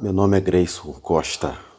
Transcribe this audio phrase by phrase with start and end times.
[0.00, 1.69] Meu nome é Grayson Costa.